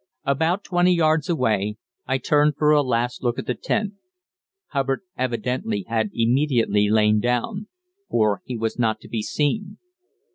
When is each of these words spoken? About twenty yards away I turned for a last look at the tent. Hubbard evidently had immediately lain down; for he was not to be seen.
About 0.25 0.63
twenty 0.63 0.93
yards 0.95 1.29
away 1.29 1.77
I 2.07 2.17
turned 2.17 2.55
for 2.57 2.71
a 2.71 2.81
last 2.81 3.21
look 3.21 3.37
at 3.37 3.45
the 3.45 3.53
tent. 3.53 3.93
Hubbard 4.69 5.01
evidently 5.15 5.83
had 5.87 6.09
immediately 6.11 6.89
lain 6.89 7.19
down; 7.19 7.67
for 8.09 8.41
he 8.43 8.57
was 8.57 8.79
not 8.79 8.99
to 9.01 9.07
be 9.07 9.21
seen. 9.21 9.77